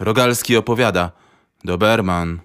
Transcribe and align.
Rogalski 0.00 0.56
opowiada. 0.56 1.12
Doberman. 1.64 2.40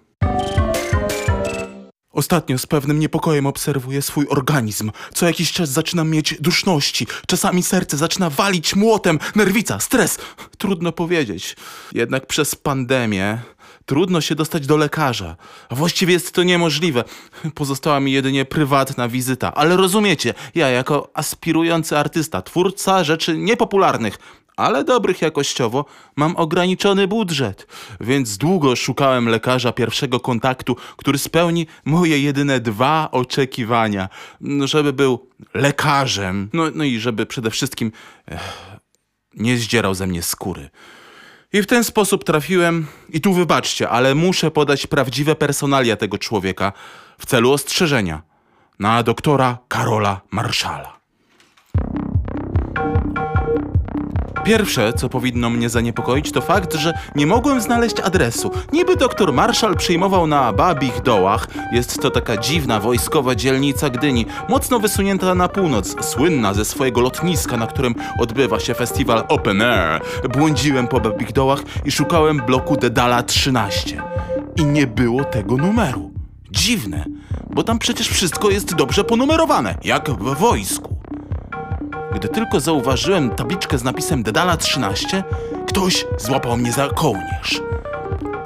Ostatnio 2.12 2.58
z 2.58 2.66
pewnym 2.66 3.00
niepokojem 3.00 3.46
obserwuję 3.46 4.02
swój 4.02 4.28
organizm. 4.30 4.92
Co 5.14 5.26
jakiś 5.26 5.52
czas 5.52 5.70
zaczynam 5.70 6.10
mieć 6.10 6.42
duszności. 6.42 7.08
Czasami 7.28 7.64
serce 7.64 7.98
zaczyna 7.98 8.30
walić 8.30 8.76
młotem. 8.76 9.20
Nerwica, 9.36 9.80
stres. 9.80 10.18
Trudno 10.58 10.92
powiedzieć. 10.92 11.56
Jednak 11.94 12.26
przez 12.28 12.56
pandemię 12.56 13.38
trudno 13.86 14.22
się 14.22 14.36
dostać 14.36 14.68
do 14.68 14.78
lekarza. 14.78 15.36
A 15.70 15.76
właściwie 15.76 16.14
jest 16.14 16.32
to 16.32 16.44
niemożliwe. 16.44 17.04
Pozostała 17.54 18.00
mi 18.00 18.12
jedynie 18.12 18.46
prywatna 18.46 19.08
wizyta. 19.08 19.54
Ale 19.54 19.78
rozumiecie, 19.78 20.34
ja 20.56 20.70
jako 20.70 21.12
aspirujący 21.14 21.98
artysta, 21.98 22.42
twórca 22.42 23.04
rzeczy 23.04 23.38
niepopularnych, 23.38 24.20
ale 24.56 24.84
dobrych 24.84 25.22
jakościowo, 25.22 25.86
mam 26.16 26.36
ograniczony 26.36 27.08
budżet, 27.08 27.68
więc 28.02 28.38
długo 28.38 28.76
szukałem 28.76 29.30
lekarza 29.30 29.72
pierwszego 29.72 30.20
kontaktu, 30.20 30.76
który 30.98 31.18
spełni 31.18 31.68
moje 31.86 32.20
jedyne 32.20 32.60
dwa 32.60 33.10
oczekiwania. 33.12 34.10
Żeby 34.66 34.94
był 34.94 35.30
lekarzem, 35.54 36.50
no, 36.54 36.64
no 36.76 36.84
i 36.84 37.00
żeby 37.00 37.26
przede 37.26 37.52
wszystkim 37.52 37.92
eh, 38.28 38.40
nie 39.34 39.58
zdzierał 39.58 39.94
ze 39.94 40.08
mnie 40.08 40.24
skóry. 40.24 40.70
I 41.54 41.62
w 41.62 41.66
ten 41.66 41.84
sposób 41.84 42.24
trafiłem, 42.24 42.88
i 43.10 43.22
tu 43.22 43.34
wybaczcie, 43.34 43.90
ale 43.90 44.16
muszę 44.16 44.52
podać 44.52 44.88
prawdziwe 44.88 45.36
personalia 45.36 45.96
tego 45.96 46.18
człowieka 46.18 46.74
w 47.18 47.26
celu 47.26 47.52
ostrzeżenia. 47.52 48.22
Na 48.80 49.04
doktora 49.04 49.58
Karola 49.68 50.22
Marszala. 50.32 50.95
Pierwsze, 54.46 54.94
co 54.94 55.10
powinno 55.10 55.50
mnie 55.50 55.70
zaniepokoić, 55.70 56.32
to 56.32 56.42
fakt, 56.42 56.74
że 56.74 56.94
nie 57.16 57.28
mogłem 57.28 57.62
znaleźć 57.62 58.00
adresu. 58.00 58.52
Niby 58.74 58.96
doktor 58.96 59.34
Marszal 59.34 59.76
przyjmował 59.76 60.28
na 60.28 60.54
Babich 60.54 61.02
Dołach. 61.02 61.48
Jest 61.72 62.02
to 62.02 62.12
taka 62.12 62.38
dziwna 62.38 62.80
wojskowa 62.80 63.36
dzielnica 63.36 63.90
Gdyni, 63.90 64.26
mocno 64.50 64.80
wysunięta 64.80 65.36
na 65.36 65.50
północ, 65.50 66.06
słynna 66.06 66.54
ze 66.54 66.66
swojego 66.66 67.02
lotniska, 67.02 67.58
na 67.58 67.68
którym 67.68 67.96
odbywa 68.20 68.60
się 68.60 68.74
festiwal 68.74 69.24
Open 69.30 69.62
Air. 69.62 70.02
Błądziłem 70.30 70.88
po 70.88 71.00
Babich 71.00 71.32
Dołach 71.32 71.64
i 71.86 71.92
szukałem 71.92 72.42
bloku 72.48 72.78
Dedala 72.78 73.24
13. 73.24 74.02
I 74.56 74.66
nie 74.66 74.88
było 74.88 75.24
tego 75.24 75.58
numeru. 75.58 76.12
Dziwne, 76.52 77.06
bo 77.50 77.64
tam 77.64 77.80
przecież 77.80 78.08
wszystko 78.08 78.50
jest 78.50 78.76
dobrze 78.76 79.04
ponumerowane, 79.04 79.76
jak 79.84 80.10
w 80.10 80.38
wojsku. 80.38 80.95
Gdy 82.16 82.30
tylko 82.30 82.60
zauważyłem 82.60 83.30
tabliczkę 83.30 83.78
z 83.78 83.84
napisem 83.84 84.24
Dedala 84.24 84.58
13, 84.58 85.24
ktoś 85.68 86.06
złapał 86.18 86.58
mnie 86.58 86.72
za 86.72 86.90
kołnierz. 86.90 87.62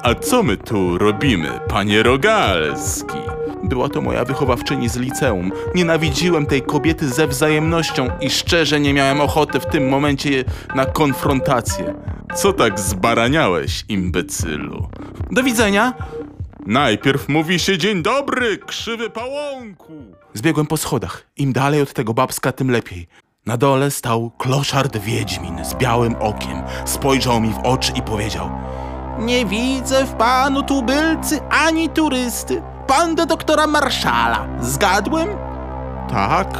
A 0.02 0.14
co 0.14 0.42
my 0.42 0.56
tu 0.56 0.98
robimy, 0.98 1.60
panie 1.68 2.02
Rogalski? 2.02 3.18
Była 3.64 3.88
to 3.88 4.00
moja 4.00 4.24
wychowawczyni 4.24 4.88
z 4.88 4.96
liceum. 4.96 5.52
Nienawidziłem 5.74 6.46
tej 6.46 6.62
kobiety 6.62 7.08
ze 7.08 7.26
wzajemnością 7.26 8.08
i 8.20 8.30
szczerze 8.30 8.80
nie 8.80 8.94
miałem 8.94 9.20
ochoty 9.20 9.60
w 9.60 9.66
tym 9.66 9.88
momencie 9.88 10.44
na 10.74 10.86
konfrontację. 10.86 11.94
Co 12.34 12.52
tak 12.52 12.80
zbaraniałeś, 12.80 13.84
imbecylu? 13.88 14.88
Do 15.30 15.42
widzenia! 15.42 15.94
Najpierw 16.66 17.28
mówi 17.28 17.58
się 17.58 17.78
dzień 17.78 18.02
dobry, 18.02 18.58
krzywy 18.58 19.10
pałąku! 19.10 19.92
Zbiegłem 20.34 20.66
po 20.66 20.76
schodach. 20.76 21.26
Im 21.36 21.52
dalej 21.52 21.82
od 21.82 21.92
tego 21.92 22.14
babska, 22.14 22.52
tym 22.52 22.70
lepiej. 22.70 23.06
Na 23.46 23.56
dole 23.56 23.90
stał 23.90 24.30
kloszard 24.38 24.96
Wiedźmin 24.96 25.64
z 25.64 25.74
białym 25.74 26.16
okiem. 26.20 26.62
Spojrzał 26.84 27.40
mi 27.40 27.50
w 27.50 27.58
oczy 27.58 27.92
i 27.92 28.02
powiedział 28.02 28.50
Nie 29.18 29.46
widzę 29.46 30.04
w 30.04 30.12
panu 30.14 30.62
tubylcy 30.62 31.40
ani 31.50 31.88
turysty. 31.88 32.62
Pan 32.86 33.14
do 33.14 33.26
doktora 33.26 33.66
Marszala. 33.66 34.46
Zgadłem? 34.60 35.28
Tak, 36.10 36.58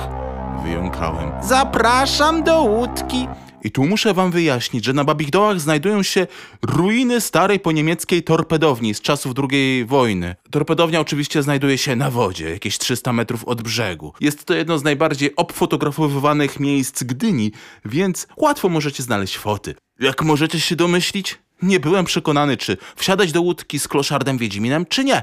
wyjąkałem. 0.62 1.32
Zapraszam 1.40 2.42
do 2.42 2.62
łódki. 2.62 3.28
I 3.64 3.70
tu 3.70 3.86
muszę 3.86 4.14
wam 4.14 4.30
wyjaśnić, 4.30 4.84
że 4.84 4.92
na 4.92 5.04
Babich 5.04 5.30
Dołach 5.30 5.60
znajdują 5.60 6.02
się 6.02 6.26
ruiny 6.62 7.20
starej 7.20 7.60
poniemieckiej 7.60 8.22
torpedowni 8.22 8.94
z 8.94 9.00
czasów 9.00 9.32
II 9.50 9.84
wojny. 9.84 10.36
Torpedownia 10.50 11.00
oczywiście 11.00 11.42
znajduje 11.42 11.78
się 11.78 11.96
na 11.96 12.10
wodzie, 12.10 12.50
jakieś 12.50 12.78
300 12.78 13.12
metrów 13.12 13.44
od 13.44 13.62
brzegu. 13.62 14.12
Jest 14.20 14.44
to 14.44 14.54
jedno 14.54 14.78
z 14.78 14.84
najbardziej 14.84 15.36
obfotografowywanych 15.36 16.60
miejsc 16.60 17.02
Gdyni, 17.02 17.52
więc 17.84 18.26
łatwo 18.36 18.68
możecie 18.68 19.02
znaleźć 19.02 19.38
foty. 19.38 19.74
Jak 20.00 20.22
możecie 20.22 20.60
się 20.60 20.76
domyślić, 20.76 21.38
nie 21.62 21.80
byłem 21.80 22.04
przekonany, 22.04 22.56
czy 22.56 22.76
wsiadać 22.96 23.32
do 23.32 23.42
łódki 23.42 23.78
z 23.78 23.88
kloszardem 23.88 24.38
Wiedźminem, 24.38 24.86
czy 24.86 25.04
nie, 25.04 25.22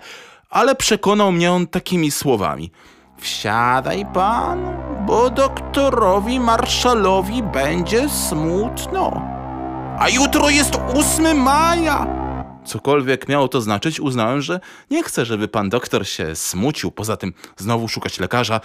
ale 0.49 0.75
przekonał 0.75 1.31
mnie 1.31 1.51
on 1.51 1.67
takimi 1.67 2.11
słowami. 2.11 2.71
Wsiadaj 3.19 4.05
pan, 4.13 4.77
bo 5.05 5.29
doktorowi 5.29 6.39
Marszalowi 6.39 7.43
będzie 7.43 8.09
smutno. 8.09 9.21
A 9.99 10.09
jutro 10.09 10.49
jest 10.49 10.75
8 10.95 11.37
maja. 11.37 12.07
Cokolwiek 12.65 13.27
miało 13.27 13.47
to 13.47 13.61
znaczyć, 13.61 13.99
uznałem, 13.99 14.41
że 14.41 14.59
nie 14.91 15.03
chcę, 15.03 15.25
żeby 15.25 15.47
pan 15.47 15.69
doktor 15.69 16.07
się 16.07 16.35
smucił. 16.35 16.91
Poza 16.91 17.17
tym 17.17 17.33
znowu 17.57 17.87
szukać 17.87 18.19
lekarza. 18.19 18.61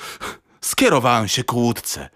Skierowałem 0.61 1.29
się 1.29 1.45
ku 1.45 1.59
łódce. 1.59 2.09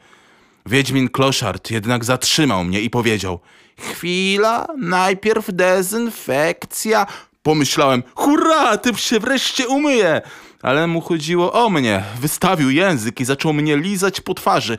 Wiedźmin 0.66 1.08
Kloszard 1.08 1.70
jednak 1.70 2.04
zatrzymał 2.04 2.64
mnie 2.64 2.80
i 2.80 2.90
powiedział: 2.90 3.40
Chwila, 3.78 4.66
najpierw 4.78 5.46
dezynfekcja. 5.52 7.06
Pomyślałem: 7.46 8.02
Hurra, 8.14 8.76
typ 8.76 8.98
się 8.98 9.20
wreszcie 9.20 9.68
umyje. 9.68 10.22
Ale 10.62 10.86
mu 10.86 11.00
chodziło 11.00 11.52
o 11.52 11.70
mnie. 11.70 12.02
Wystawił 12.20 12.70
język 12.70 13.20
i 13.20 13.24
zaczął 13.24 13.52
mnie 13.52 13.76
lizać 13.76 14.20
po 14.20 14.34
twarzy. 14.34 14.78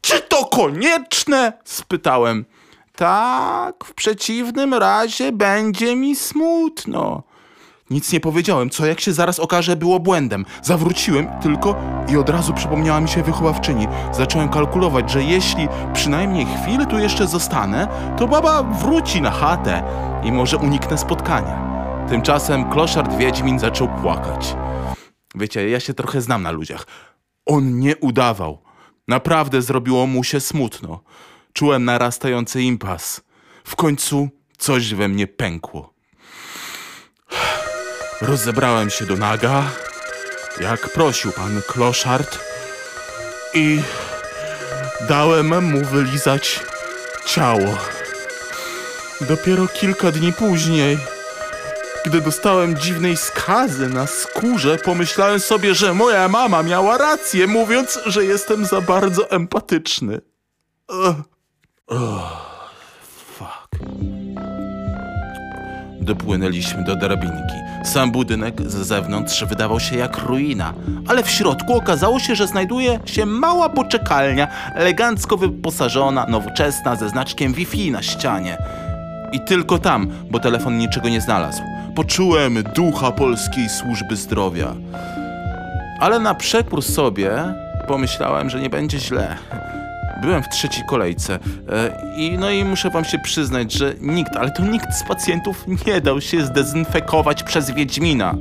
Czy 0.00 0.20
to 0.20 0.44
konieczne? 0.44 1.52
spytałem. 1.64 2.44
Tak, 2.96 3.84
w 3.84 3.94
przeciwnym 3.94 4.74
razie 4.74 5.32
będzie 5.32 5.96
mi 5.96 6.16
smutno. 6.16 7.22
Nic 7.90 8.12
nie 8.12 8.20
powiedziałem, 8.20 8.70
co 8.70 8.86
jak 8.86 9.00
się 9.00 9.12
zaraz 9.12 9.38
okaże 9.38 9.76
było 9.76 10.00
błędem. 10.00 10.44
Zawróciłem 10.62 11.26
tylko 11.42 11.76
i 12.08 12.16
od 12.16 12.28
razu 12.28 12.54
przypomniała 12.54 13.00
mi 13.00 13.08
się 13.08 13.22
wychowawczyni. 13.22 13.88
Zacząłem 14.12 14.48
kalkulować, 14.48 15.10
że 15.10 15.22
jeśli 15.22 15.68
przynajmniej 15.94 16.46
chwilę 16.46 16.86
tu 16.86 16.98
jeszcze 16.98 17.26
zostanę, 17.26 17.88
to 18.18 18.28
baba 18.28 18.62
wróci 18.62 19.22
na 19.22 19.30
chatę 19.30 19.82
i 20.24 20.32
może 20.32 20.56
uniknę 20.56 20.98
spotkania. 20.98 21.77
Tymczasem 22.10 22.70
kloszard 22.70 23.16
Wiedźmin 23.16 23.58
zaczął 23.58 23.88
płakać. 23.88 24.56
Wiecie, 25.34 25.68
ja 25.68 25.80
się 25.80 25.94
trochę 25.94 26.20
znam 26.20 26.42
na 26.42 26.50
ludziach. 26.50 26.86
On 27.46 27.78
nie 27.78 27.96
udawał. 27.96 28.62
Naprawdę 29.08 29.62
zrobiło 29.62 30.06
mu 30.06 30.24
się 30.24 30.40
smutno. 30.40 31.02
Czułem 31.52 31.84
narastający 31.84 32.62
impas. 32.62 33.20
W 33.64 33.76
końcu 33.76 34.28
coś 34.58 34.94
we 34.94 35.08
mnie 35.08 35.26
pękło. 35.26 35.94
Rozebrałem 38.20 38.90
się 38.90 39.06
do 39.06 39.16
naga, 39.16 39.62
jak 40.60 40.92
prosił 40.92 41.32
pan 41.32 41.62
kloszard 41.68 42.38
i 43.54 43.80
dałem 45.08 45.64
mu 45.70 45.84
wylizać 45.84 46.60
ciało. 47.26 47.78
Dopiero 49.20 49.68
kilka 49.68 50.12
dni 50.12 50.32
później, 50.32 50.98
gdy 52.08 52.20
dostałem 52.20 52.76
dziwnej 52.76 53.16
skazy 53.16 53.88
na 53.88 54.06
skórze, 54.06 54.78
pomyślałem 54.84 55.40
sobie, 55.40 55.74
że 55.74 55.94
moja 55.94 56.28
mama 56.28 56.62
miała 56.62 56.98
rację, 56.98 57.46
mówiąc, 57.46 57.98
że 58.06 58.24
jestem 58.24 58.66
za 58.66 58.80
bardzo 58.80 59.30
empatyczny. 59.30 60.20
Ugh. 60.88 61.14
Fuck. 63.38 63.84
Dopłynęliśmy 66.00 66.84
do 66.84 66.96
drabinki. 66.96 67.54
Sam 67.84 68.10
budynek 68.12 68.62
z 68.62 68.74
zewnątrz 68.74 69.44
wydawał 69.44 69.80
się 69.80 69.96
jak 69.96 70.18
ruina, 70.18 70.74
ale 71.08 71.22
w 71.22 71.30
środku 71.30 71.74
okazało 71.74 72.20
się, 72.20 72.34
że 72.34 72.46
znajduje 72.46 73.00
się 73.04 73.26
mała 73.26 73.68
poczekalnia, 73.68 74.48
elegancko 74.74 75.36
wyposażona, 75.36 76.26
nowoczesna, 76.28 76.96
ze 76.96 77.08
znaczkiem 77.08 77.52
Wi-Fi 77.52 77.90
na 77.90 78.02
ścianie. 78.02 78.58
I 79.32 79.40
tylko 79.40 79.78
tam, 79.78 80.10
bo 80.30 80.40
telefon 80.40 80.78
niczego 80.78 81.08
nie 81.08 81.20
znalazł. 81.20 81.62
Poczułem 81.98 82.62
ducha 82.62 83.12
polskiej 83.12 83.68
służby 83.68 84.16
zdrowia. 84.16 84.74
Ale 86.00 86.18
na 86.18 86.34
przekór 86.34 86.82
sobie 86.82 87.54
pomyślałem, 87.88 88.50
że 88.50 88.60
nie 88.60 88.70
będzie 88.70 88.98
źle. 88.98 89.36
Byłem 90.22 90.42
w 90.42 90.48
trzeciej 90.48 90.84
kolejce 90.88 91.38
e, 91.68 92.14
i 92.16 92.38
no 92.38 92.50
i 92.50 92.64
muszę 92.64 92.90
wam 92.90 93.04
się 93.04 93.18
przyznać, 93.18 93.72
że 93.72 93.94
nikt, 94.00 94.36
ale 94.36 94.50
to 94.50 94.62
nikt 94.62 94.94
z 94.94 95.04
pacjentów 95.04 95.64
nie 95.86 96.00
dał 96.00 96.20
się 96.20 96.44
zdezynfekować 96.44 97.42
przez 97.42 97.70
Wiedźmina. 97.70 98.34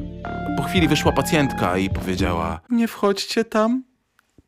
Po 0.58 0.64
chwili 0.64 0.88
wyszła 0.88 1.12
pacjentka 1.12 1.78
i 1.78 1.90
powiedziała: 1.90 2.60
Nie 2.70 2.88
wchodźcie 2.88 3.46
tam. 3.46 3.84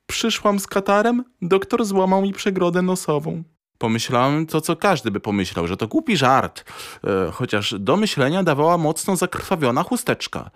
Przyszłam 0.06 0.60
z 0.60 0.68
katarem, 0.68 1.24
doktor 1.42 1.86
złamał 1.86 2.22
mi 2.22 2.34
przegrodę 2.34 2.82
nosową. 2.82 3.44
Pomyślałem 3.80 4.46
to, 4.46 4.62
co 4.62 4.76
każdy 4.76 5.12
by 5.12 5.20
pomyślał, 5.20 5.68
że 5.68 5.78
to 5.78 5.88
głupi 5.88 6.18
żart, 6.18 6.66
e, 7.04 7.32
chociaż 7.32 7.76
do 7.80 7.98
myślenia 7.98 8.44
dawała 8.44 8.78
mocno 8.78 9.16
zakrwawiona 9.16 9.84
chusteczka. 9.84 10.52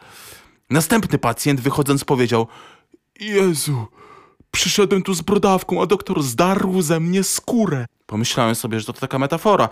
Następny 0.70 1.18
pacjent 1.18 1.62
wychodząc 1.62 2.04
powiedział: 2.04 2.48
Jezu, 3.20 3.88
przyszedłem 4.52 5.04
tu 5.04 5.14
z 5.14 5.22
brodawką, 5.22 5.82
a 5.82 5.86
doktor 5.86 6.24
zdarł 6.24 6.82
ze 6.82 7.00
mnie 7.00 7.24
skórę. 7.24 7.86
Pomyślałem 8.14 8.56
sobie, 8.56 8.80
że 8.80 8.86
to 8.86 8.94
taka 8.94 9.20
metafora. 9.20 9.70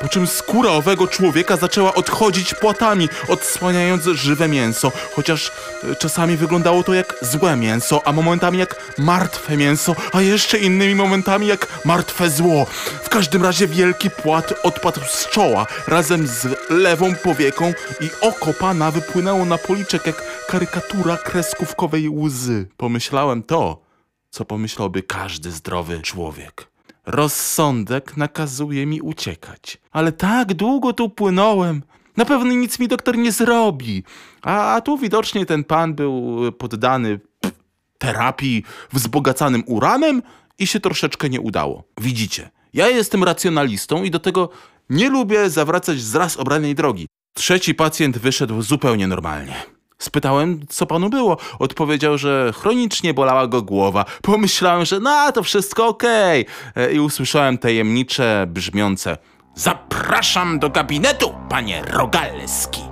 Po 0.00 0.08
czym 0.08 0.26
skóra 0.26 0.70
owego 0.70 1.06
człowieka 1.06 1.56
zaczęła 1.56 1.94
odchodzić 1.94 2.54
płatami, 2.54 3.08
odsłaniając 3.28 4.04
żywe 4.04 4.48
mięso, 4.48 4.92
chociaż 5.14 5.52
e, 5.84 5.96
czasami 5.96 6.36
wyglądało 6.36 6.82
to 6.82 6.94
jak 6.94 7.14
złe 7.22 7.56
mięso, 7.56 8.00
a 8.04 8.12
momentami 8.12 8.58
jak 8.58 8.94
martwe 8.98 9.56
mięso, 9.56 9.96
a 10.12 10.20
jeszcze 10.20 10.58
innymi 10.58 10.94
momentami 10.94 11.46
jak 11.46 11.84
martwe 11.84 12.30
zło. 12.30 12.66
W 13.02 13.08
każdym 13.08 13.42
razie 13.42 13.66
wielki 13.66 14.10
płat 14.10 14.54
odpadł 14.62 15.00
z 15.08 15.28
czoła 15.28 15.66
razem 15.86 16.26
z 16.26 16.70
lewą 16.70 17.14
powieką 17.14 17.72
i 18.00 18.10
oko 18.20 18.52
pana 18.52 18.90
wypłynęło 18.90 19.44
na 19.44 19.58
policzek 19.58 20.06
jak 20.06 20.46
karykatura 20.46 21.16
kreskówkowej 21.16 22.08
łzy. 22.08 22.68
Pomyślałem 22.76 23.42
to, 23.42 23.82
co 24.30 24.44
pomyślałby 24.44 25.02
każdy 25.02 25.50
zdrowy 25.50 26.00
człowiek. 26.02 26.70
Rozsądek 27.06 28.16
nakazuje 28.16 28.86
mi 28.86 29.00
uciekać. 29.00 29.78
Ale 29.90 30.12
tak 30.12 30.54
długo 30.54 30.92
tu 30.92 31.10
płynąłem. 31.10 31.82
Na 32.16 32.24
pewno 32.24 32.52
nic 32.52 32.78
mi 32.78 32.88
doktor 32.88 33.18
nie 33.18 33.32
zrobi. 33.32 34.04
A, 34.42 34.74
a 34.74 34.80
tu 34.80 34.98
widocznie 34.98 35.46
ten 35.46 35.64
pan 35.64 35.94
był 35.94 36.38
poddany 36.52 37.20
pff, 37.40 37.58
terapii 37.98 38.64
wzbogacanym 38.92 39.62
uranem 39.66 40.22
i 40.58 40.66
się 40.66 40.80
troszeczkę 40.80 41.30
nie 41.30 41.40
udało. 41.40 41.84
Widzicie, 42.00 42.50
ja 42.72 42.88
jestem 42.88 43.24
racjonalistą 43.24 44.02
i 44.02 44.10
do 44.10 44.18
tego 44.18 44.50
nie 44.90 45.10
lubię 45.10 45.50
zawracać 45.50 46.00
z 46.00 46.14
raz 46.14 46.36
obranej 46.36 46.74
drogi. 46.74 47.06
Trzeci 47.34 47.74
pacjent 47.74 48.18
wyszedł 48.18 48.62
zupełnie 48.62 49.06
normalnie. 49.06 49.79
Spytałem, 50.00 50.60
co 50.68 50.86
panu 50.86 51.10
było. 51.10 51.36
Odpowiedział, 51.58 52.18
że 52.18 52.52
chronicznie 52.56 53.14
bolała 53.14 53.46
go 53.46 53.62
głowa. 53.62 54.04
Pomyślałem, 54.22 54.84
że 54.84 55.00
no, 55.00 55.32
to 55.32 55.42
wszystko 55.42 55.86
okej. 55.86 56.46
E, 56.76 56.92
I 56.92 57.00
usłyszałem 57.00 57.58
tajemnicze, 57.58 58.46
brzmiące 58.48 59.16
Zapraszam 59.54 60.58
do 60.58 60.70
gabinetu, 60.70 61.34
panie 61.48 61.82
Rogalski. 61.86 62.82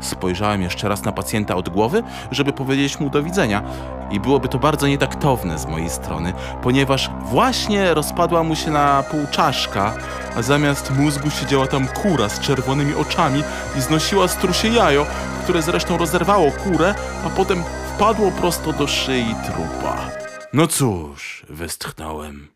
Spojrzałem 0.00 0.62
jeszcze 0.62 0.88
raz 0.88 1.04
na 1.04 1.12
pacjenta 1.12 1.54
od 1.56 1.68
głowy, 1.68 2.02
żeby 2.30 2.52
powiedzieć 2.52 3.00
mu 3.00 3.10
do 3.10 3.22
widzenia. 3.22 3.62
I 4.10 4.20
byłoby 4.20 4.48
to 4.48 4.58
bardzo 4.58 4.86
nietaktowne 4.86 5.58
z 5.58 5.66
mojej 5.66 5.90
strony, 5.90 6.32
ponieważ 6.62 7.10
właśnie 7.24 7.94
rozpadła 7.94 8.42
mu 8.42 8.56
się 8.56 8.70
na 8.70 9.02
pół 9.10 9.20
czaszka, 9.30 9.94
a 10.36 10.42
zamiast 10.42 10.90
mózgu 10.90 11.30
siedziała 11.30 11.66
tam 11.66 11.88
kura 11.88 12.28
z 12.28 12.40
czerwonymi 12.40 12.94
oczami 12.94 13.42
i 13.78 13.80
znosiła 13.80 14.28
strusie 14.28 14.68
jajo, 14.68 15.06
które 15.46 15.62
zresztą 15.62 15.98
rozerwało 15.98 16.50
kurę, 16.50 16.94
a 17.24 17.30
potem 17.30 17.64
wpadło 17.94 18.30
prosto 18.30 18.72
do 18.72 18.86
szyi 18.86 19.34
trupa. 19.46 20.10
No 20.52 20.66
cóż, 20.66 21.46
westchnąłem. 21.48 22.48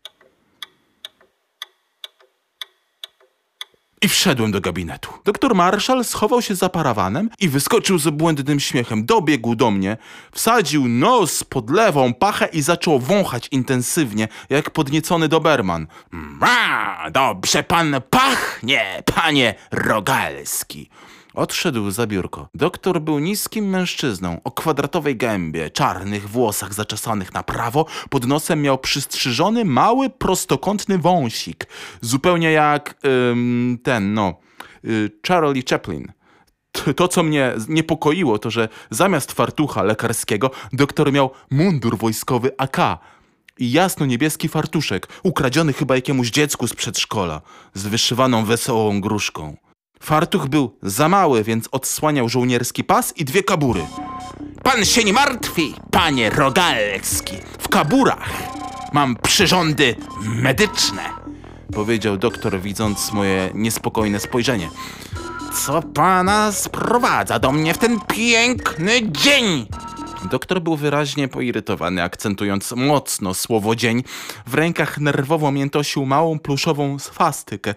I 4.01 4.07
wszedłem 4.07 4.51
do 4.51 4.61
gabinetu. 4.61 5.11
Doktor 5.25 5.55
Marshall 5.55 6.03
schował 6.03 6.41
się 6.41 6.55
za 6.55 6.69
parawanem 6.69 7.29
i 7.39 7.49
wyskoczył 7.49 7.99
z 7.99 8.09
błędnym 8.09 8.59
śmiechem. 8.59 9.05
Dobiegł 9.05 9.55
do 9.55 9.71
mnie, 9.71 9.97
wsadził 10.31 10.87
nos 10.87 11.43
pod 11.43 11.69
lewą 11.69 12.13
pachę 12.13 12.45
i 12.53 12.61
zaczął 12.61 12.99
wąchać 12.99 13.47
intensywnie, 13.51 14.27
jak 14.49 14.69
podniecony 14.69 15.27
Doberman. 15.27 15.87
Ma, 16.11 17.11
dobrze 17.11 17.63
pan 17.63 18.01
pachnie, 18.09 19.03
panie 19.15 19.55
Rogalski. 19.71 20.89
Odszedł 21.33 21.91
za 21.91 22.07
biurko. 22.07 22.47
Doktor 22.53 23.01
był 23.01 23.19
niskim 23.19 23.69
mężczyzną, 23.69 24.41
o 24.43 24.51
kwadratowej 24.51 25.17
gębie, 25.17 25.69
czarnych 25.69 26.29
włosach 26.29 26.73
zaczesanych 26.73 27.33
na 27.33 27.43
prawo, 27.43 27.85
pod 28.09 28.27
nosem 28.27 28.61
miał 28.61 28.77
przystrzyżony 28.77 29.65
mały, 29.65 30.09
prostokątny 30.09 30.97
wąsik. 30.97 31.67
Zupełnie 32.01 32.51
jak 32.51 32.95
ym, 33.05 33.79
ten, 33.83 34.13
no, 34.13 34.33
y, 34.85 35.11
Charlie 35.27 35.63
Chaplin. 35.69 36.11
To, 36.95 37.07
co 37.07 37.23
mnie 37.23 37.53
niepokoiło, 37.67 38.39
to 38.39 38.49
że 38.49 38.69
zamiast 38.89 39.31
fartucha 39.31 39.83
lekarskiego 39.83 40.51
doktor 40.73 41.11
miał 41.11 41.31
mundur 41.51 41.97
wojskowy 41.97 42.51
AK 42.57 42.77
i 43.57 43.71
jasno-niebieski 43.71 44.47
fartuszek, 44.47 45.07
ukradziony 45.23 45.73
chyba 45.73 45.95
jakiemuś 45.95 46.29
dziecku 46.29 46.67
z 46.67 46.73
przedszkola, 46.73 47.41
z 47.73 47.87
wyszywaną 47.87 48.45
wesołą 48.45 49.01
gruszką. 49.01 49.57
Fartuch 50.01 50.47
był 50.47 50.77
za 50.83 51.09
mały, 51.09 51.43
więc 51.43 51.69
odsłaniał 51.71 52.29
żołnierski 52.29 52.83
pas 52.83 53.13
i 53.17 53.25
dwie 53.25 53.43
kabury. 53.43 53.81
Pan 54.63 54.85
się 54.85 55.03
nie 55.03 55.13
martwi, 55.13 55.75
panie 55.91 56.29
Rogalski. 56.29 57.37
W 57.59 57.69
kaburach 57.69 58.29
mam 58.93 59.15
przyrządy 59.15 59.95
medyczne, 60.21 61.01
powiedział 61.73 62.17
doktor, 62.17 62.59
widząc 62.59 63.11
moje 63.11 63.49
niespokojne 63.53 64.19
spojrzenie. 64.19 64.69
Co 65.53 65.81
pana 65.81 66.51
sprowadza 66.51 67.39
do 67.39 67.51
mnie 67.51 67.73
w 67.73 67.77
ten 67.77 67.99
piękny 67.99 69.11
dzień? 69.11 69.67
Doktor 70.31 70.61
był 70.61 70.75
wyraźnie 70.75 71.27
poirytowany, 71.27 72.03
akcentując 72.03 72.71
mocno 72.71 73.33
słowo 73.33 73.75
dzień. 73.75 74.03
W 74.47 74.53
rękach 74.53 74.97
nerwowo 74.97 75.51
miętosił 75.51 76.05
małą 76.05 76.39
pluszową 76.39 76.99
swastykę 76.99 77.75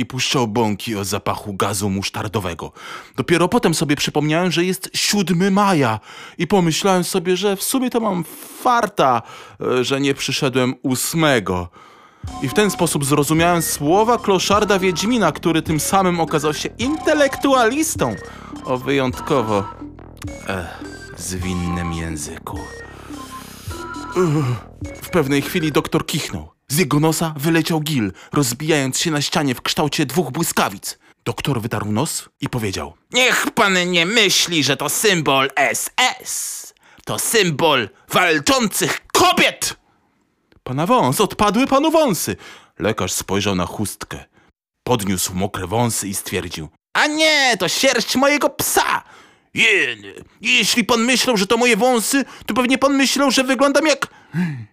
i 0.00 0.06
puszczał 0.06 0.48
bąki 0.48 0.96
o 0.96 1.04
zapachu 1.04 1.54
gazu 1.54 1.90
musztardowego. 1.90 2.72
Dopiero 3.16 3.48
potem 3.48 3.74
sobie 3.74 3.96
przypomniałem, 3.96 4.50
że 4.52 4.64
jest 4.64 4.90
7 4.94 5.52
maja 5.52 6.00
i 6.38 6.46
pomyślałem 6.46 7.04
sobie, 7.04 7.36
że 7.36 7.56
w 7.56 7.62
sumie 7.62 7.90
to 7.90 8.00
mam 8.00 8.24
farta, 8.62 9.22
e, 9.60 9.84
że 9.84 10.00
nie 10.00 10.14
przyszedłem 10.14 10.74
ósmego. 10.82 11.68
I 12.42 12.48
w 12.48 12.54
ten 12.54 12.70
sposób 12.70 13.04
zrozumiałem 13.04 13.62
słowa 13.62 14.18
kloszarda 14.18 14.78
Wiedźmina, 14.78 15.32
który 15.32 15.62
tym 15.62 15.80
samym 15.80 16.20
okazał 16.20 16.54
się 16.54 16.68
intelektualistą 16.78 18.16
o 18.64 18.78
wyjątkowo 18.78 19.64
e, 20.48 20.68
zwinnym 21.16 21.92
języku. 21.92 22.58
W 25.02 25.10
pewnej 25.10 25.42
chwili 25.42 25.72
doktor 25.72 26.06
kichnął. 26.06 26.59
Z 26.70 26.78
jego 26.78 27.00
nosa 27.00 27.34
wyleciał 27.36 27.80
gil, 27.80 28.12
rozbijając 28.32 28.98
się 28.98 29.10
na 29.10 29.22
ścianie 29.22 29.54
w 29.54 29.62
kształcie 29.62 30.06
dwóch 30.06 30.30
błyskawic. 30.30 30.98
Doktor 31.24 31.60
wydarł 31.62 31.92
nos 31.92 32.28
i 32.40 32.48
powiedział: 32.48 32.94
Niech 33.12 33.46
pan 33.50 33.90
nie 33.90 34.06
myśli, 34.06 34.64
że 34.64 34.76
to 34.76 34.88
symbol 34.88 35.50
SS. 35.74 36.74
To 37.04 37.18
symbol 37.18 37.88
walczących 38.12 39.06
kobiet! 39.06 39.76
Pana 40.62 40.86
wąs, 40.86 41.20
odpadły 41.20 41.66
panu 41.66 41.90
wąsy. 41.90 42.36
Lekarz 42.78 43.12
spojrzał 43.12 43.54
na 43.54 43.66
chustkę. 43.66 44.24
Podniósł 44.84 45.34
mokre 45.34 45.66
wąsy 45.66 46.08
i 46.08 46.14
stwierdził: 46.14 46.68
A 46.92 47.06
nie, 47.06 47.56
to 47.58 47.68
sierść 47.68 48.16
mojego 48.16 48.50
psa! 48.50 49.02
Jeny, 49.54 50.14
jeśli 50.40 50.84
pan 50.84 51.00
myślał, 51.00 51.36
że 51.36 51.46
to 51.46 51.56
moje 51.56 51.76
wąsy, 51.76 52.24
to 52.46 52.54
pewnie 52.54 52.78
pan 52.78 52.94
myślał, 52.96 53.30
że 53.30 53.44
wyglądam 53.44 53.86
jak... 53.86 54.06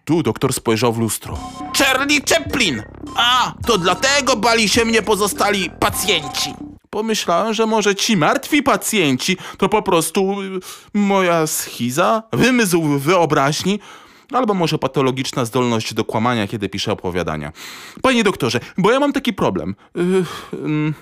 Tu 0.04 0.22
doktor 0.22 0.52
spojrzał 0.52 0.92
w 0.92 0.98
lustro. 0.98 1.38
Charlie 1.78 2.20
Chaplin! 2.28 2.82
A, 3.16 3.54
to 3.66 3.78
dlatego 3.78 4.36
bali 4.36 4.68
się 4.68 4.84
mnie 4.84 5.02
pozostali 5.02 5.70
pacjenci. 5.80 6.54
Pomyślałem, 6.90 7.54
że 7.54 7.66
może 7.66 7.94
ci 7.94 8.16
martwi 8.16 8.62
pacjenci 8.62 9.36
to 9.58 9.68
po 9.68 9.82
prostu 9.82 10.42
y, 10.42 10.60
moja 10.94 11.46
schiza, 11.46 12.22
wymysł 12.32 12.82
wyobraźni, 12.98 13.80
albo 14.32 14.54
może 14.54 14.78
patologiczna 14.78 15.44
zdolność 15.44 15.94
do 15.94 16.04
kłamania, 16.04 16.46
kiedy 16.46 16.68
piszę 16.68 16.92
opowiadania. 16.92 17.52
Panie 18.02 18.24
doktorze, 18.24 18.60
bo 18.78 18.90
ja 18.90 19.00
mam 19.00 19.12
taki 19.12 19.32
problem. 19.32 19.74
Yy, 19.94 20.24
ym, 20.52 20.94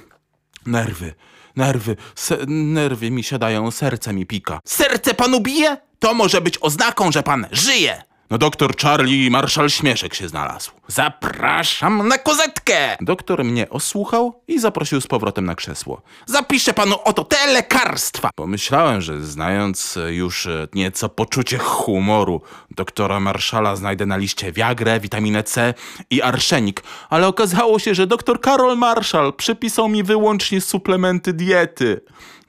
Nerwy, 0.66 1.14
nerwy, 1.56 1.96
se, 2.14 2.38
nerwy 2.46 3.10
mi 3.10 3.22
siadają, 3.24 3.70
serce 3.70 4.12
mi 4.12 4.26
pika. 4.26 4.60
Serce 4.64 5.14
panu 5.14 5.40
bije? 5.40 5.76
To 5.98 6.14
może 6.14 6.40
być 6.40 6.58
oznaką, 6.60 7.12
że 7.12 7.22
pan 7.22 7.46
żyje. 7.52 8.02
No 8.30 8.38
doktor 8.38 8.76
Charlie 8.76 9.30
Marszal 9.30 9.70
Śmieszek 9.70 10.14
się 10.14 10.28
znalazł. 10.28 10.70
Zapraszam 10.88 12.08
na 12.08 12.18
kozetkę! 12.18 12.96
Doktor 13.00 13.44
mnie 13.44 13.70
osłuchał 13.70 14.42
i 14.48 14.58
zaprosił 14.58 15.00
z 15.00 15.06
powrotem 15.06 15.44
na 15.44 15.54
krzesło. 15.54 16.02
Zapiszę 16.26 16.74
panu 16.74 16.96
oto 17.04 17.24
te 17.24 17.46
lekarstwa! 17.46 18.30
Pomyślałem, 18.34 19.00
że 19.00 19.24
znając 19.24 19.96
e, 19.96 20.14
już 20.14 20.46
e, 20.46 20.68
nieco 20.74 21.08
poczucie 21.08 21.58
humoru 21.58 22.40
doktora 22.70 23.20
Marszala 23.20 23.76
znajdę 23.76 24.06
na 24.06 24.16
liście 24.16 24.52
Viagrę, 24.52 25.00
witaminę 25.00 25.42
C 25.42 25.74
i 26.10 26.22
arszenik, 26.22 26.82
ale 27.10 27.26
okazało 27.26 27.78
się, 27.78 27.94
że 27.94 28.06
doktor 28.06 28.40
Karol 28.40 28.78
Marszal 28.78 29.32
przypisał 29.32 29.88
mi 29.88 30.02
wyłącznie 30.02 30.60
suplementy 30.60 31.32
diety. 31.32 32.00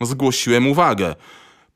Zgłosiłem 0.02 0.68
uwagę. 0.68 1.16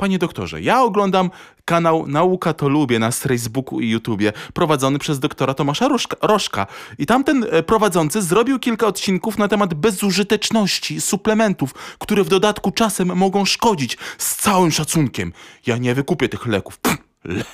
Panie 0.01 0.19
doktorze, 0.19 0.61
ja 0.61 0.81
oglądam 0.81 1.29
kanał 1.65 2.07
Nauka 2.07 2.53
to 2.53 2.69
Lubię 2.69 2.99
na 2.99 3.11
Facebooku 3.11 3.79
i 3.79 3.89
YouTubie, 3.89 4.33
prowadzony 4.53 4.99
przez 4.99 5.19
doktora 5.19 5.53
Tomasza 5.53 5.89
Rożka. 6.21 6.67
I 6.97 7.05
tamten 7.05 7.45
e, 7.51 7.63
prowadzący 7.63 8.21
zrobił 8.21 8.59
kilka 8.59 8.87
odcinków 8.87 9.37
na 9.37 9.47
temat 9.47 9.73
bezużyteczności 9.73 11.01
suplementów, 11.01 11.73
które 11.99 12.23
w 12.23 12.29
dodatku 12.29 12.71
czasem 12.71 13.17
mogą 13.17 13.45
szkodzić. 13.45 13.97
Z 14.17 14.35
całym 14.35 14.71
szacunkiem. 14.71 15.33
Ja 15.65 15.77
nie 15.77 15.95
wykupię 15.95 16.29
tych 16.29 16.45
leków. 16.45 16.77
Pff, 16.77 16.97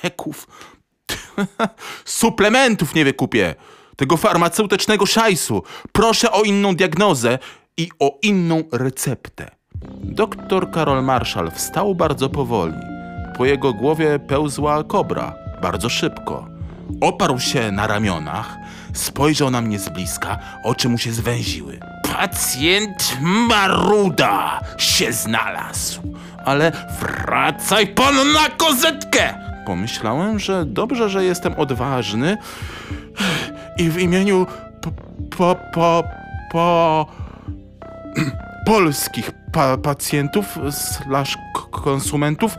leków? 0.04 0.46
Suplementów 2.04 2.94
nie 2.94 3.04
wykupię. 3.04 3.54
Tego 3.96 4.16
farmaceutycznego 4.16 5.06
szajsu. 5.06 5.62
Proszę 5.92 6.32
o 6.32 6.42
inną 6.42 6.76
diagnozę 6.76 7.38
i 7.76 7.88
o 7.98 8.18
inną 8.22 8.64
receptę. 8.72 9.57
Doktor 10.02 10.70
Karol 10.70 11.04
Marszal 11.04 11.50
wstał 11.50 11.94
bardzo 11.94 12.28
powoli. 12.28 12.74
Po 13.36 13.44
jego 13.44 13.72
głowie 13.72 14.18
pełzła 14.18 14.84
kobra, 14.84 15.34
bardzo 15.62 15.88
szybko. 15.88 16.46
Oparł 17.00 17.38
się 17.38 17.72
na 17.72 17.86
ramionach, 17.86 18.56
spojrzał 18.92 19.50
na 19.50 19.60
mnie 19.60 19.78
z 19.78 19.88
bliska, 19.88 20.38
oczy 20.64 20.88
mu 20.88 20.98
się 20.98 21.12
zwęziły. 21.12 21.78
Pacjent 22.12 23.18
Maruda 23.20 24.60
się 24.78 25.12
znalazł, 25.12 26.00
ale 26.44 26.72
wracaj 27.00 27.86
pan 27.86 28.14
na 28.32 28.48
kozetkę! 28.56 29.34
Pomyślałem, 29.66 30.38
że 30.38 30.66
dobrze, 30.66 31.10
że 31.10 31.24
jestem 31.24 31.54
odważny 31.54 32.36
i 33.78 33.90
w 33.90 33.98
imieniu 33.98 34.46
po, 34.80 34.90
po, 35.36 35.56
po, 35.72 36.04
po 36.52 37.06
polskich 38.68 39.30
pa 39.52 39.76
pacjentów 39.76 40.46
slash 40.70 41.38
konsumentów 41.70 42.52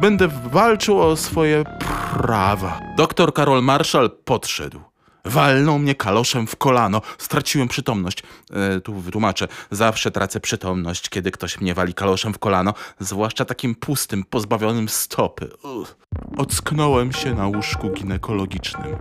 będę 0.00 0.28
walczył 0.28 1.00
o 1.02 1.16
swoje 1.16 1.64
prawa. 2.12 2.80
Doktor 2.96 3.34
Karol 3.34 3.62
Marszal 3.62 4.10
podszedł. 4.24 4.80
Walnął 5.24 5.78
mnie 5.78 5.94
kaloszem 5.94 6.46
w 6.46 6.56
kolano. 6.56 7.02
Straciłem 7.18 7.68
przytomność. 7.68 8.22
E, 8.52 8.80
tu 8.80 8.94
wytłumaczę. 8.94 9.48
Zawsze 9.70 10.10
tracę 10.10 10.40
przytomność, 10.40 11.08
kiedy 11.08 11.30
ktoś 11.30 11.60
mnie 11.60 11.74
wali 11.74 11.94
kaloszem 11.94 12.34
w 12.34 12.38
kolano, 12.38 12.74
zwłaszcza 12.98 13.44
takim 13.44 13.74
pustym, 13.74 14.24
pozbawionym 14.24 14.88
stopy. 14.88 15.50
Uch. 15.62 15.96
Ocknąłem 16.36 17.12
się 17.12 17.34
na 17.34 17.46
łóżku 17.46 17.90
ginekologicznym. 17.90 18.96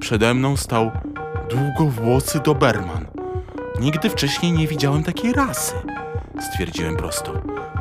Przede 0.00 0.34
mną 0.34 0.56
stał 0.56 0.90
długowłosy 1.50 2.40
Doberman. 2.40 3.17
Nigdy 3.80 4.10
wcześniej 4.10 4.52
nie 4.52 4.66
widziałem 4.66 5.02
takiej 5.02 5.32
rasy. 5.32 5.74
Stwierdziłem 6.40 6.96
prosto. 6.96 7.32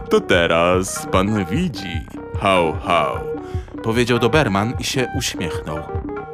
To 0.10 0.22
teraz 0.22 1.08
pan 1.12 1.46
widzi. 1.46 2.02
Hał, 2.42 2.74
hał. 2.74 3.18
Powiedział 3.84 4.20
Doberman 4.20 4.74
i 4.80 4.84
się 4.84 5.08
uśmiechnął. 5.18 5.78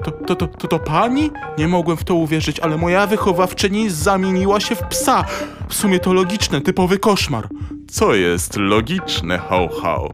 To, 0.04 0.12
to, 0.12 0.36
to, 0.36 0.48
to, 0.48 0.68
to 0.68 0.80
pani? 0.80 1.32
Nie 1.58 1.68
mogłem 1.68 1.98
w 1.98 2.04
to 2.04 2.16
uwierzyć, 2.16 2.60
ale 2.60 2.78
moja 2.78 3.08
wychowawczyni 3.08 3.90
zamieniła 3.90 4.60
się 4.60 4.76
w 4.76 4.84
psa. 4.84 5.26
W 5.70 5.74
sumie 5.74 6.00
to 6.00 6.14
logiczne, 6.14 6.62
typowy 6.62 7.00
koszmar. 7.00 7.48
Co 7.92 8.16
jest 8.16 8.58
logiczne, 8.58 9.38
hał, 9.38 9.70
hał? 9.70 10.14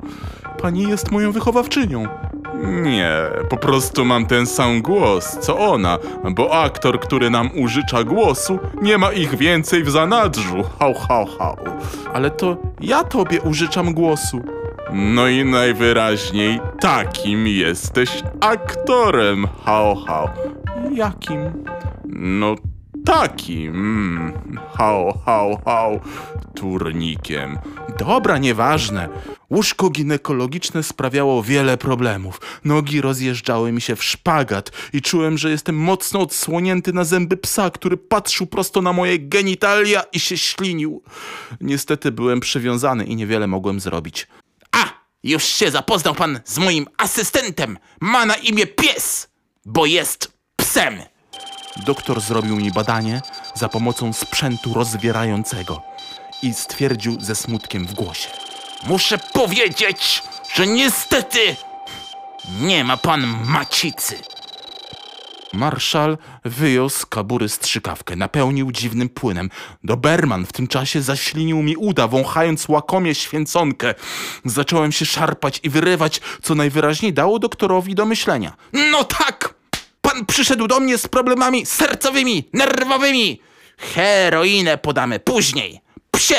Pani 0.61 0.83
jest 0.83 1.11
moją 1.11 1.31
wychowawczynią. 1.31 2.07
Nie, 2.63 3.13
po 3.49 3.57
prostu 3.57 4.05
mam 4.05 4.25
ten 4.25 4.45
sam 4.45 4.81
głos, 4.81 5.37
co 5.41 5.57
ona, 5.57 5.97
bo 6.31 6.61
aktor, 6.61 6.99
który 6.99 7.29
nam 7.29 7.49
użycza 7.55 8.03
głosu, 8.03 8.59
nie 8.81 8.97
ma 8.97 9.11
ich 9.11 9.35
więcej 9.35 9.83
w 9.83 9.89
zanadrzu. 9.89 10.63
Hał, 10.79 10.93
hał, 10.93 11.25
hał. 11.25 11.57
Ale 12.13 12.31
to 12.31 12.57
ja 12.81 13.03
tobie 13.03 13.41
użyczam 13.41 13.93
głosu. 13.93 14.41
No 14.93 15.27
i 15.27 15.45
najwyraźniej 15.45 16.59
takim 16.79 17.47
jesteś 17.47 18.23
aktorem, 18.41 19.47
hał, 19.65 19.95
hał. 19.95 20.29
Jakim? 20.91 21.39
No 22.05 22.55
takim, 23.05 23.75
mm, 23.75 24.59
hał, 24.73 25.19
hał, 25.25 25.61
hał, 25.65 25.99
turnikiem. 26.55 27.57
Dobra, 27.99 28.37
nieważne. 28.37 29.09
Łóżko 29.49 29.89
ginekologiczne 29.89 30.83
sprawiało 30.83 31.43
wiele 31.43 31.77
problemów. 31.77 32.41
Nogi 32.65 33.01
rozjeżdżały 33.01 33.71
mi 33.71 33.81
się 33.81 33.95
w 33.95 34.03
szpagat 34.03 34.71
i 34.93 35.01
czułem, 35.01 35.37
że 35.37 35.49
jestem 35.49 35.75
mocno 35.77 36.19
odsłonięty 36.19 36.93
na 36.93 37.03
zęby 37.03 37.37
psa, 37.37 37.69
który 37.69 37.97
patrzył 37.97 38.47
prosto 38.47 38.81
na 38.81 38.93
moje 38.93 39.19
genitalia 39.19 40.03
i 40.11 40.19
się 40.19 40.37
ślinił. 40.37 41.03
Niestety 41.61 42.11
byłem 42.11 42.39
przywiązany 42.39 43.05
i 43.05 43.15
niewiele 43.15 43.47
mogłem 43.47 43.79
zrobić. 43.79 44.27
A! 44.71 44.99
Już 45.23 45.43
się 45.43 45.71
zapoznał 45.71 46.15
pan 46.15 46.39
z 46.45 46.57
moim 46.57 46.87
asystentem. 46.97 47.77
Ma 48.01 48.25
na 48.25 48.35
imię 48.35 48.67
pies, 48.67 49.29
bo 49.65 49.85
jest 49.85 50.31
psem. 50.55 50.93
Doktor 51.77 52.21
zrobił 52.21 52.55
mi 52.55 52.71
badanie 52.71 53.21
za 53.53 53.69
pomocą 53.69 54.13
sprzętu 54.13 54.73
rozwierającego 54.73 55.81
i 56.41 56.53
stwierdził 56.53 57.17
ze 57.19 57.35
smutkiem 57.35 57.87
w 57.87 57.93
głosie. 57.93 58.29
Muszę 58.87 59.17
powiedzieć, 59.17 60.23
że 60.53 60.67
niestety 60.67 61.55
nie 62.61 62.83
ma 62.83 62.97
pan 62.97 63.45
macicy. 63.45 64.15
Marszal 65.53 66.17
wyjął 66.45 66.89
z 66.89 67.05
kabury 67.05 67.49
strzykawkę, 67.49 68.15
napełnił 68.15 68.71
dziwnym 68.71 69.09
płynem. 69.09 69.49
Doberman 69.83 70.45
w 70.45 70.53
tym 70.53 70.67
czasie 70.67 71.01
zaślinił 71.01 71.63
mi 71.63 71.75
uda, 71.75 72.07
wąchając 72.07 72.69
łakomie 72.69 73.15
święconkę. 73.15 73.95
Zacząłem 74.45 74.91
się 74.91 75.05
szarpać 75.05 75.59
i 75.63 75.69
wyrywać, 75.69 76.21
co 76.41 76.55
najwyraźniej 76.55 77.13
dało 77.13 77.39
doktorowi 77.39 77.95
do 77.95 78.05
myślenia. 78.05 78.55
No 78.91 79.03
tak! 79.03 79.48
Pan 80.19 80.25
przyszedł 80.25 80.67
do 80.67 80.79
mnie 80.79 80.97
z 80.97 81.07
problemami 81.07 81.65
sercowymi, 81.65 82.49
nerwowymi. 82.53 83.41
Heroinę 83.77 84.77
podamy 84.77 85.19
później. 85.19 85.81
Psie, 86.11 86.35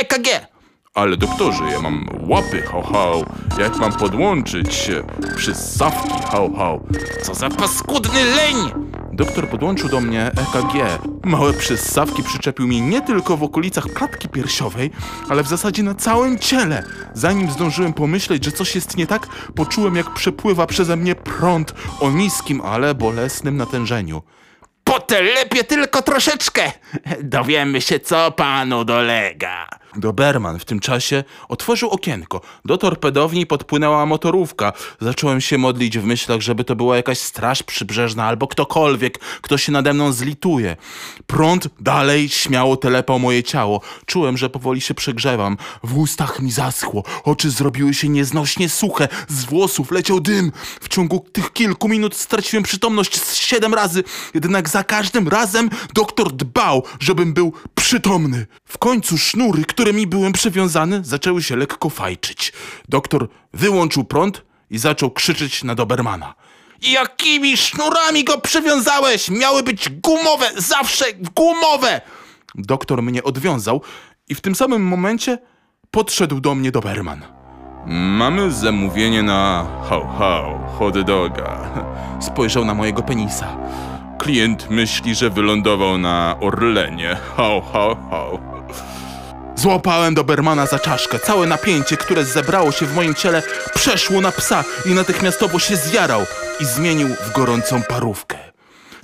EKG. 0.00 0.46
Ale 0.94 1.16
doktorze, 1.16 1.64
ja 1.64 1.80
mam 1.80 2.08
łapy, 2.28 2.62
hał, 2.62 2.82
hał. 2.82 3.24
Jak 3.58 3.76
mam 3.76 3.92
podłączyć 3.92 4.74
się? 4.74 5.02
Przyssawki, 5.36 6.22
hał, 6.30 6.54
hał. 6.54 6.86
Co 7.22 7.34
za 7.34 7.50
paskudny 7.50 8.24
leń! 8.24 8.83
Doktor 9.14 9.48
podłączył 9.48 9.88
do 9.88 10.00
mnie 10.00 10.26
EKG. 10.26 10.74
Małe 11.24 11.52
przyssawki 11.52 12.22
przyczepił 12.22 12.66
mi 12.66 12.82
nie 12.82 13.02
tylko 13.02 13.36
w 13.36 13.42
okolicach 13.42 13.84
klatki 13.84 14.28
piersiowej, 14.28 14.90
ale 15.28 15.42
w 15.42 15.48
zasadzie 15.48 15.82
na 15.82 15.94
całym 15.94 16.38
ciele. 16.38 16.82
Zanim 17.12 17.50
zdążyłem 17.50 17.92
pomyśleć, 17.92 18.44
że 18.44 18.52
coś 18.52 18.74
jest 18.74 18.96
nie 18.96 19.06
tak, 19.06 19.26
poczułem 19.54 19.96
jak 19.96 20.14
przepływa 20.14 20.66
przeze 20.66 20.96
mnie 20.96 21.14
prąd 21.14 21.74
o 22.00 22.10
niskim, 22.10 22.60
ale 22.60 22.94
bolesnym 22.94 23.56
natężeniu. 23.56 24.22
Potelepie 24.84 25.64
tylko 25.64 26.02
troszeczkę. 26.02 26.72
Dowiemy 27.22 27.80
się, 27.80 28.00
co 28.00 28.30
panu 28.30 28.84
dolega. 28.84 29.68
Doberman 29.96 30.58
w 30.58 30.64
tym 30.64 30.80
czasie 30.80 31.24
otworzył 31.48 31.90
okienko. 31.90 32.40
Do 32.64 32.78
torpedowni 32.78 33.46
podpłynęła 33.46 34.06
motorówka. 34.06 34.72
Zacząłem 35.00 35.40
się 35.40 35.58
modlić 35.58 35.98
w 35.98 36.04
myślach, 36.04 36.40
żeby 36.40 36.64
to 36.64 36.76
była 36.76 36.96
jakaś 36.96 37.18
straż 37.18 37.62
przybrzeżna 37.62 38.24
albo 38.24 38.48
ktokolwiek, 38.48 39.18
kto 39.18 39.58
się 39.58 39.72
nade 39.72 39.94
mną 39.94 40.12
zlituje. 40.12 40.76
Prąd 41.26 41.68
dalej 41.80 42.28
śmiało 42.28 42.76
telepał 42.76 43.18
moje 43.18 43.42
ciało. 43.42 43.80
Czułem, 44.06 44.36
że 44.36 44.50
powoli 44.50 44.80
się 44.80 44.94
przegrzewam. 44.94 45.56
W 45.82 45.98
ustach 45.98 46.40
mi 46.40 46.50
zaschło. 46.50 47.02
Oczy 47.24 47.50
zrobiły 47.50 47.94
się 47.94 48.08
nieznośnie 48.08 48.68
suche. 48.68 49.08
Z 49.28 49.44
włosów 49.44 49.90
leciał 49.90 50.20
dym. 50.20 50.52
W 50.80 50.88
ciągu 50.88 51.26
tych 51.32 51.52
kilku 51.52 51.88
minut 51.88 52.16
straciłem 52.16 52.62
przytomność 52.62 53.20
z 53.20 53.34
siedem 53.34 53.74
razy. 53.74 54.04
Jednak 54.34 54.68
za 54.68 54.84
każdym 54.84 55.28
razem 55.28 55.70
doktor 55.94 56.32
dbał, 56.32 56.82
żebym 57.00 57.34
był 57.34 57.52
przytomny. 57.74 58.46
W 58.64 58.78
końcu 58.78 59.18
sznury, 59.18 59.64
którymi 59.84 60.06
byłem 60.06 60.32
przywiązany, 60.32 61.00
zaczęły 61.04 61.42
się 61.42 61.56
lekko 61.56 61.90
fajczyć. 61.90 62.52
Doktor 62.88 63.28
wyłączył 63.52 64.04
prąd 64.04 64.42
i 64.70 64.78
zaczął 64.78 65.10
krzyczeć 65.10 65.64
na 65.64 65.74
Dobermana. 65.74 66.34
Jakimi 66.82 67.56
sznurami 67.56 68.24
go 68.24 68.40
przywiązałeś? 68.40 69.30
Miały 69.30 69.62
być 69.62 69.88
gumowe, 69.88 70.50
zawsze 70.56 71.04
gumowe! 71.34 72.00
Doktor 72.54 73.02
mnie 73.02 73.22
odwiązał 73.22 73.80
i 74.28 74.34
w 74.34 74.40
tym 74.40 74.54
samym 74.54 74.82
momencie 74.82 75.38
podszedł 75.90 76.40
do 76.40 76.54
mnie 76.54 76.70
Doberman. 76.70 77.22
Mamy 77.86 78.52
zamówienie 78.52 79.22
na 79.22 79.66
hał 79.88 80.08
hał, 80.18 80.58
hot 80.78 81.00
doga. 81.00 81.70
Spojrzał 82.28 82.64
na 82.64 82.74
mojego 82.74 83.02
penisa. 83.02 83.56
Klient 84.18 84.70
myśli, 84.70 85.14
że 85.14 85.30
wylądował 85.30 85.98
na 85.98 86.36
Orlenie. 86.40 87.16
Hał, 87.36 87.62
hał, 87.62 87.96
hał. 88.10 88.54
Złapałem 89.56 90.14
Dobermana 90.14 90.66
za 90.66 90.78
czaszkę. 90.78 91.18
Całe 91.18 91.46
napięcie, 91.46 91.96
które 91.96 92.24
zebrało 92.24 92.72
się 92.72 92.86
w 92.86 92.94
moim 92.94 93.14
ciele, 93.14 93.42
przeszło 93.74 94.20
na 94.20 94.32
psa 94.32 94.64
i 94.86 94.90
natychmiastowo 94.90 95.58
się 95.58 95.76
zjarał 95.76 96.20
i 96.60 96.64
zmienił 96.64 97.08
w 97.08 97.32
gorącą 97.32 97.82
parówkę. 97.82 98.38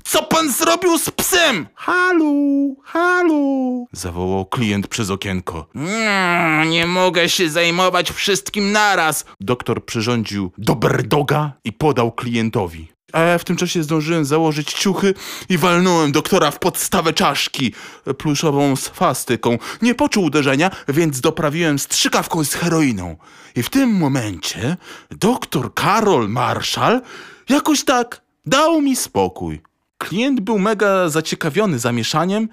Co 0.05 0.23
pan 0.23 0.53
zrobił 0.53 0.99
z 0.99 1.11
psem? 1.11 1.67
Halu, 1.75 2.77
halu, 2.85 3.87
zawołał 3.93 4.47
klient 4.47 4.87
przez 4.89 5.11
okienko. 5.11 5.67
Mm, 5.75 6.71
nie 6.71 6.87
mogę 6.87 7.29
się 7.29 7.51
zajmować 7.51 8.11
wszystkim 8.11 8.73
naraz. 8.73 9.25
Doktor 9.41 9.85
przyrządził 9.85 10.53
doberdoga 10.59 11.53
i 11.65 11.73
podał 11.73 12.13
klientowi. 12.13 12.89
A 13.13 13.21
ja 13.21 13.39
w 13.39 13.45
tym 13.45 13.57
czasie 13.57 13.83
zdążyłem 13.83 14.25
założyć 14.25 14.73
ciuchy 14.73 15.15
i 15.49 15.59
walnąłem 15.59 16.13
doktora 16.13 16.51
w 16.51 16.59
podstawę 16.59 17.13
czaszki 17.13 17.75
pluszową 18.19 18.77
swastyką. 18.77 19.59
Nie 19.83 19.95
poczuł 19.95 20.25
uderzenia, 20.25 20.71
więc 20.89 21.21
doprawiłem 21.21 21.79
strzykawką 21.79 22.45
z 22.45 22.55
heroiną. 22.55 23.17
I 23.57 23.63
w 23.63 23.71
tym 23.71 23.91
momencie 23.91 24.77
doktor 25.11 25.75
Karol 25.75 26.29
Marszal 26.29 27.03
jakoś 27.49 27.85
tak 27.85 28.23
dał 28.47 28.83
mi 28.83 28.97
spokój. 28.97 29.61
Klient 29.99 30.41
był 30.41 30.59
mega 30.59 31.09
zaciekawiony 31.09 31.79
zamieszaniem 31.79 32.49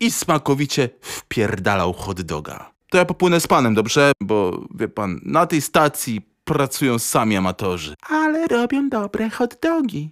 i 0.00 0.10
smakowicie 0.10 0.88
wpierdalał 1.00 1.92
hot 1.92 2.22
doga. 2.22 2.72
To 2.90 2.98
ja 2.98 3.04
popłynę 3.04 3.40
z 3.40 3.46
panem, 3.46 3.74
dobrze? 3.74 4.12
Bo 4.20 4.66
wie 4.74 4.88
pan, 4.88 5.20
na 5.22 5.46
tej 5.46 5.60
stacji 5.60 6.31
pracują 6.44 6.98
sami 6.98 7.36
amatorzy. 7.36 7.94
Ale 8.08 8.46
robią 8.46 8.88
dobre 8.88 9.30
hot 9.30 9.58
dogi. 9.62 10.10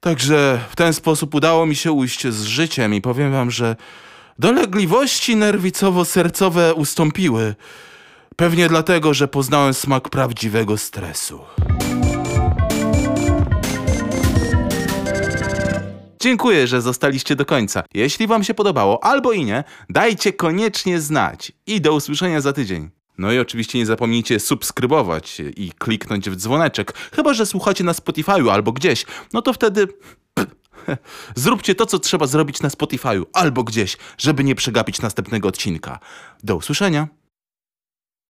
Także 0.00 0.60
w 0.70 0.76
ten 0.76 0.92
sposób 0.92 1.34
udało 1.34 1.66
mi 1.66 1.76
się 1.76 1.92
ujść 1.92 2.26
z 2.26 2.42
życiem 2.42 2.94
i 2.94 3.00
powiem 3.00 3.32
wam, 3.32 3.50
że 3.50 3.76
dolegliwości 4.38 5.36
nerwicowo-sercowe 5.36 6.72
ustąpiły. 6.74 7.54
Pewnie 8.36 8.68
dlatego, 8.68 9.14
że 9.14 9.28
poznałem 9.28 9.74
smak 9.74 10.08
prawdziwego 10.08 10.78
stresu. 10.78 11.40
Dziękuję, 16.20 16.66
że 16.66 16.82
zostaliście 16.82 17.36
do 17.36 17.44
końca. 17.44 17.82
Jeśli 17.94 18.26
wam 18.26 18.44
się 18.44 18.54
podobało, 18.54 19.04
albo 19.04 19.32
i 19.32 19.44
nie, 19.44 19.64
dajcie 19.90 20.32
koniecznie 20.32 21.00
znać. 21.00 21.52
I 21.66 21.80
do 21.80 21.94
usłyszenia 21.94 22.40
za 22.40 22.52
tydzień. 22.52 23.01
No 23.18 23.32
i 23.32 23.38
oczywiście 23.38 23.78
nie 23.78 23.86
zapomnijcie 23.86 24.40
subskrybować 24.40 25.42
i 25.56 25.72
kliknąć 25.78 26.30
w 26.30 26.36
dzwoneczek. 26.36 26.92
Chyba, 26.92 27.34
że 27.34 27.46
słuchacie 27.46 27.84
na 27.84 27.92
Spotify'u 27.92 28.50
albo 28.50 28.72
gdzieś. 28.72 29.06
No 29.32 29.42
to 29.42 29.52
wtedy... 29.52 29.88
Zróbcie 31.34 31.74
to, 31.74 31.86
co 31.86 31.98
trzeba 31.98 32.26
zrobić 32.26 32.62
na 32.62 32.68
Spotify'u 32.68 33.24
albo 33.32 33.64
gdzieś, 33.64 33.96
żeby 34.18 34.44
nie 34.44 34.54
przegapić 34.54 35.00
następnego 35.00 35.48
odcinka. 35.48 35.98
Do 36.42 36.56
usłyszenia. 36.56 37.08